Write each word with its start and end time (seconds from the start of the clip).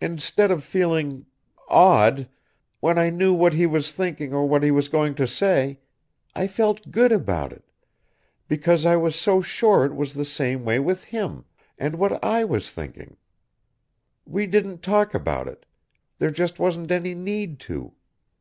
Instead 0.00 0.52
of 0.52 0.62
feeling... 0.62 1.26
odd... 1.68 2.28
when 2.78 2.98
I 3.00 3.10
knew 3.10 3.34
what 3.34 3.52
he 3.52 3.66
was 3.66 3.90
thinking 3.90 4.32
or 4.32 4.46
what 4.46 4.62
he 4.62 4.70
was 4.70 4.86
going 4.88 5.16
to 5.16 5.26
say, 5.26 5.80
I 6.36 6.46
felt 6.46 6.92
good 6.92 7.10
about 7.10 7.52
it, 7.52 7.64
because 8.46 8.86
I 8.86 8.94
was 8.94 9.16
so 9.16 9.42
sure 9.42 9.84
it 9.84 9.96
was 9.96 10.14
the 10.14 10.24
same 10.24 10.64
way 10.64 10.78
with 10.78 11.02
him 11.02 11.46
and 11.78 11.96
what 11.96 12.22
I 12.22 12.44
was 12.44 12.70
thinking. 12.70 13.16
We 14.24 14.46
didn't 14.46 14.82
talk 14.84 15.14
about 15.14 15.48
it. 15.48 15.66
There 16.20 16.30
just 16.30 16.60
wasn't 16.60 16.92
any 16.92 17.16
need 17.16 17.58
to." 17.70 17.94